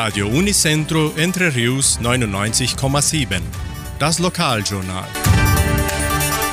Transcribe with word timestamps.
Radio 0.00 0.28
Unicentro 0.28 1.12
Entre 1.16 1.56
Rius 1.56 1.98
99,7. 2.00 3.40
Das 3.98 4.20
Lokaljournal. 4.20 5.08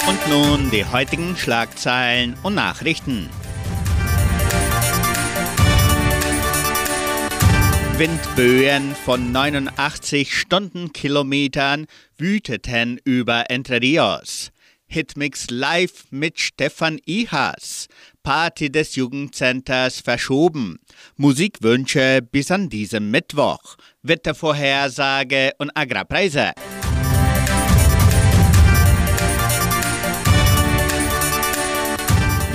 Und 0.09 0.27
nun 0.27 0.71
die 0.71 0.83
heutigen 0.83 1.37
Schlagzeilen 1.37 2.35
und 2.41 2.55
Nachrichten. 2.55 3.29
Windböen 7.99 8.95
von 9.05 9.31
89 9.31 10.35
Stundenkilometern 10.35 11.85
wüteten 12.17 12.99
über 13.03 13.51
Entre 13.51 13.79
Rios. 13.79 14.49
Hitmix 14.95 15.47
live 15.49 16.05
mit 16.09 16.39
Stefan 16.39 17.01
Ihas. 17.05 17.89
Party 18.23 18.71
des 18.71 18.95
Jugendcenters 18.95 19.99
verschoben. 19.99 20.79
Musikwünsche 21.17 22.21
bis 22.21 22.49
an 22.49 22.69
diesem 22.69 23.11
Mittwoch. 23.11 23.75
Wettervorhersage 24.03 25.51
und 25.57 25.69
Agrarpreise. 25.75 26.53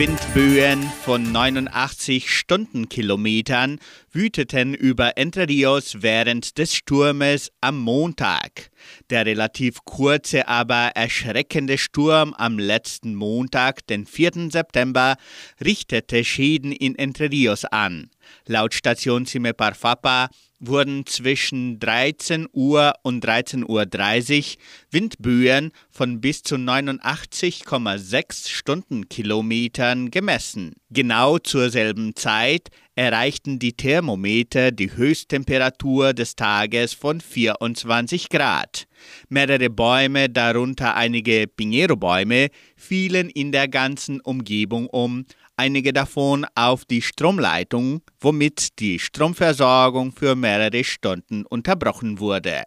Windböen 0.00 0.82
von 1.04 1.30
89 1.30 2.30
Stundenkilometern 2.30 3.78
wüteten 4.10 4.72
über 4.72 5.18
Entre 5.18 5.46
Rios 5.46 5.96
während 6.00 6.56
des 6.56 6.74
Sturmes 6.74 7.52
am 7.60 7.78
Montag. 7.78 8.70
Der 9.10 9.26
relativ 9.26 9.84
kurze, 9.84 10.48
aber 10.48 10.92
erschreckende 10.94 11.76
Sturm 11.76 12.32
am 12.32 12.58
letzten 12.58 13.14
Montag, 13.14 13.86
den 13.88 14.06
4. 14.06 14.48
September, 14.50 15.16
richtete 15.62 16.24
Schäden 16.24 16.72
in 16.72 16.94
Entre 16.96 17.30
Rios 17.30 17.66
an. 17.66 18.08
Laut 18.46 18.72
Station 18.72 19.26
Cimepar 19.26 19.74
Fapa 19.74 20.30
wurden 20.60 21.06
zwischen 21.06 21.80
13 21.80 22.46
Uhr 22.52 22.92
und 23.02 23.24
13.30 23.24 23.64
Uhr 23.66 24.62
Windböen 24.90 25.72
von 25.90 26.20
bis 26.20 26.42
zu 26.42 26.56
89,6 26.56 28.48
Stundenkilometern 28.48 30.10
gemessen. 30.10 30.74
Genau 30.90 31.38
zur 31.38 31.70
selben 31.70 32.14
Zeit 32.14 32.68
erreichten 32.94 33.58
die 33.58 33.72
Thermometer 33.72 34.72
die 34.72 34.94
Höchsttemperatur 34.94 36.12
des 36.12 36.36
Tages 36.36 36.92
von 36.92 37.20
24 37.20 38.28
Grad. 38.28 38.86
Mehrere 39.30 39.70
Bäume, 39.70 40.28
darunter 40.28 40.94
einige 40.96 41.46
Pinheiro-Bäume, 41.46 42.48
fielen 42.76 43.30
in 43.30 43.52
der 43.52 43.68
ganzen 43.68 44.20
Umgebung 44.20 44.86
um, 44.88 45.24
einige 45.60 45.92
davon 45.92 46.46
auf 46.54 46.86
die 46.86 47.02
Stromleitung, 47.02 48.00
womit 48.18 48.78
die 48.78 48.98
Stromversorgung 48.98 50.10
für 50.10 50.34
mehrere 50.34 50.82
Stunden 50.84 51.44
unterbrochen 51.44 52.18
wurde. 52.18 52.62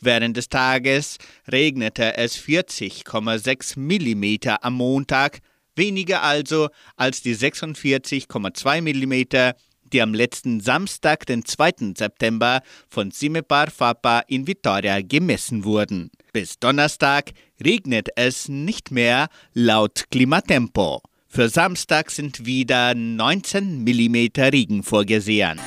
Während 0.00 0.36
des 0.36 0.48
Tages 0.48 1.18
regnete 1.46 2.16
es 2.16 2.36
40,6 2.36 3.78
mm 3.78 4.56
am 4.60 4.74
Montag, 4.74 5.38
weniger 5.76 6.24
also 6.24 6.68
als 6.96 7.22
die 7.22 7.36
46,2 7.36 8.80
mm, 8.82 9.54
die 9.92 10.02
am 10.02 10.12
letzten 10.12 10.58
Samstag, 10.58 11.26
den 11.26 11.44
2. 11.44 11.94
September, 11.96 12.62
von 12.88 13.12
Simepar 13.12 13.70
Fapa 13.70 14.24
in 14.26 14.48
Vitoria 14.48 15.00
gemessen 15.00 15.62
wurden. 15.62 16.10
Bis 16.32 16.58
Donnerstag 16.58 17.30
regnet 17.64 18.08
es 18.16 18.48
nicht 18.48 18.90
mehr 18.90 19.28
laut 19.54 20.06
Klimatempo. 20.10 21.02
Für 21.34 21.48
Samstag 21.48 22.10
sind 22.10 22.44
wieder 22.44 22.94
19 22.94 23.84
mm 23.84 24.16
Regen 24.36 24.82
vorgesehen. 24.82 25.58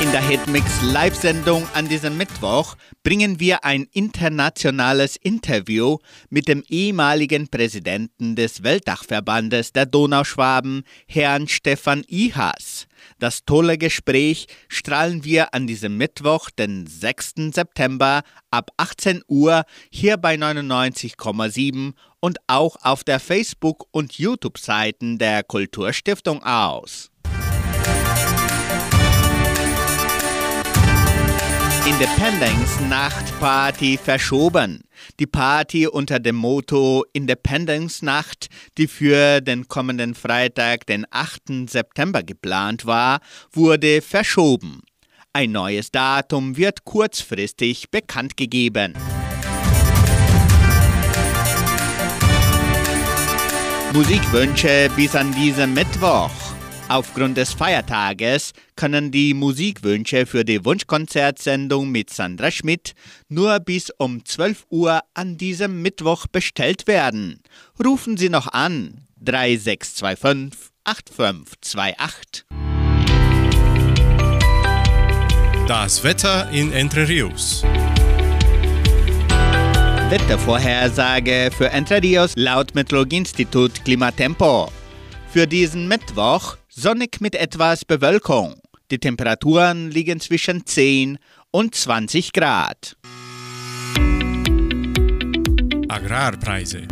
In 0.00 0.12
der 0.12 0.22
Hitmix 0.22 0.80
Live-Sendung 0.80 1.66
an 1.74 1.88
diesem 1.88 2.16
Mittwoch 2.16 2.76
bringen 3.02 3.40
wir 3.40 3.64
ein 3.64 3.88
internationales 3.90 5.16
Interview 5.16 5.98
mit 6.30 6.46
dem 6.46 6.62
ehemaligen 6.68 7.48
Präsidenten 7.48 8.36
des 8.36 8.62
Weltdachverbandes 8.62 9.72
der 9.72 9.86
Donauschwaben, 9.86 10.84
Herrn 11.08 11.48
Stefan 11.48 12.04
Ihas. 12.06 12.86
Das 13.18 13.44
tolle 13.44 13.76
Gespräch 13.76 14.46
strahlen 14.68 15.24
wir 15.24 15.52
an 15.52 15.66
diesem 15.66 15.96
Mittwoch, 15.96 16.50
den 16.50 16.86
6. 16.86 17.52
September 17.52 18.22
ab 18.52 18.70
18 18.76 19.22
Uhr 19.26 19.64
hier 19.90 20.16
bei 20.16 20.36
99,7 20.36 21.94
und 22.20 22.38
auch 22.46 22.76
auf 22.82 23.02
der 23.02 23.18
Facebook- 23.18 23.88
und 23.90 24.12
YouTube-Seiten 24.16 25.18
der 25.18 25.42
Kulturstiftung 25.42 26.44
aus. 26.44 27.10
Independence 31.88 32.80
Nacht 32.90 33.40
Party 33.40 33.96
verschoben. 33.96 34.84
Die 35.18 35.26
Party 35.26 35.86
unter 35.86 36.18
dem 36.18 36.36
Motto 36.36 37.06
Independence 37.14 38.02
Nacht, 38.02 38.48
die 38.76 38.86
für 38.86 39.40
den 39.40 39.68
kommenden 39.68 40.14
Freitag, 40.14 40.84
den 40.84 41.06
8. 41.10 41.66
September 41.66 42.22
geplant 42.22 42.84
war, 42.84 43.20
wurde 43.52 44.02
verschoben. 44.02 44.82
Ein 45.32 45.52
neues 45.52 45.90
Datum 45.90 46.58
wird 46.58 46.84
kurzfristig 46.84 47.90
bekannt 47.90 48.36
gegeben. 48.36 48.92
Musikwünsche 53.94 54.90
bis 54.94 55.16
an 55.16 55.32
diesem 55.32 55.72
Mittwoch. 55.72 56.47
Aufgrund 56.88 57.36
des 57.36 57.52
Feiertages 57.52 58.52
können 58.74 59.10
die 59.10 59.34
Musikwünsche 59.34 60.24
für 60.24 60.42
die 60.42 60.64
Wunschkonzertsendung 60.64 61.90
mit 61.90 62.08
Sandra 62.08 62.50
Schmidt 62.50 62.94
nur 63.28 63.60
bis 63.60 63.90
um 63.98 64.24
12 64.24 64.64
Uhr 64.70 65.02
an 65.12 65.36
diesem 65.36 65.82
Mittwoch 65.82 66.26
bestellt 66.26 66.86
werden. 66.86 67.42
Rufen 67.84 68.16
Sie 68.16 68.30
noch 68.30 68.46
an 68.48 69.06
3625 69.20 70.70
8528. 70.84 72.46
Das 75.66 76.02
Wetter 76.02 76.48
in 76.50 76.72
Entre 76.72 77.06
Rios. 77.06 77.62
Wettervorhersage 80.08 81.50
für 81.54 81.68
Entre 81.68 82.02
Rios 82.02 82.32
laut 82.34 82.74
Meteorologieinstitut 82.74 83.84
Klimatempo. 83.84 84.72
Für 85.30 85.46
diesen 85.46 85.86
Mittwoch 85.86 86.56
sonnig 86.80 87.20
mit 87.20 87.34
etwas 87.34 87.84
Bewölkung. 87.84 88.54
Die 88.92 88.98
Temperaturen 88.98 89.90
liegen 89.90 90.20
zwischen 90.20 90.64
10 90.64 91.18
und 91.50 91.74
20 91.74 92.32
Grad. 92.32 92.96
Agrarpreise. 95.88 96.86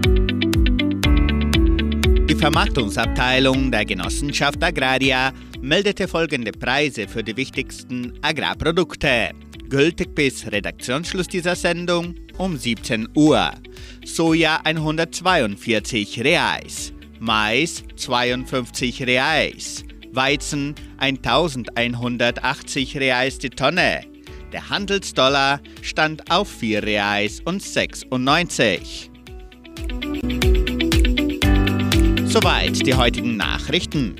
Die 2.29 2.35
Vermarktungsabteilung 2.35 3.71
der 3.71 3.85
Genossenschaft 3.85 4.63
Agraria 4.63 5.33
meldete 5.61 6.09
folgende 6.09 6.51
Preise 6.51 7.07
für 7.07 7.23
die 7.23 7.37
wichtigsten 7.37 8.13
Agrarprodukte. 8.23 9.31
Gültig 9.69 10.15
bis 10.17 10.51
Redaktionsschluss 10.51 11.29
dieser 11.29 11.55
Sendung 11.55 12.17
um 12.39 12.57
17 12.57 13.09
Uhr. 13.15 13.53
Soja 14.05 14.61
142 14.65 16.25
Reais. 16.25 16.96
Mais 17.21 17.83
52 17.97 19.03
Reais, 19.07 19.85
Weizen 20.13 20.75
1180 20.99 22.97
Reais 22.99 23.39
die 23.39 23.51
Tonne. 23.51 24.03
Der 24.53 24.71
Handelsdollar 24.71 25.61
stand 25.83 26.31
auf 26.31 26.49
4 26.49 26.83
Reais 26.83 27.41
und 27.45 27.63
96. 27.63 29.11
Soweit 32.25 32.87
die 32.87 32.95
heutigen 32.95 33.37
Nachrichten. 33.37 34.17